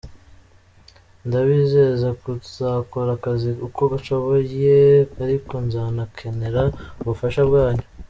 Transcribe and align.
Ndabizeza 1.27 2.07
kuzakora 2.21 3.09
akazi 3.17 3.49
uko 3.67 3.81
nshoboye 3.99 4.75
ariko 5.23 5.53
nzanakenera 5.65 6.61
ubufasha 7.01 7.41
bwanyu. 7.49 7.85